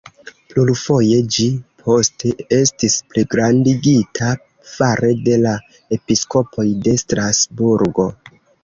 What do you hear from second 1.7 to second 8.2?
poste estis pligrandigita fare de la episkopoj de Strasburgo.